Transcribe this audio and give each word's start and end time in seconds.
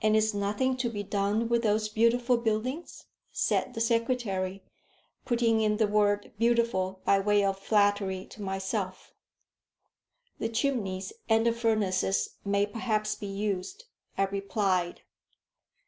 "And 0.00 0.14
is 0.14 0.32
nothing 0.32 0.76
to 0.76 0.88
be 0.88 1.02
done 1.02 1.48
with 1.48 1.64
those 1.64 1.88
beautiful 1.88 2.36
buildings?" 2.36 3.06
said 3.32 3.74
the 3.74 3.80
secretary, 3.80 4.62
putting 5.24 5.60
in 5.60 5.78
the 5.78 5.88
word 5.88 6.30
beautiful 6.38 7.00
by 7.04 7.18
way 7.18 7.42
of 7.44 7.58
flattery 7.58 8.26
to 8.26 8.42
myself. 8.42 9.12
"The 10.38 10.50
chimneys 10.50 11.12
and 11.28 11.44
the 11.44 11.52
furnaces 11.52 12.36
may 12.44 12.64
perhaps 12.64 13.16
be 13.16 13.26
used," 13.26 13.86
I 14.16 14.26
replied. 14.26 15.00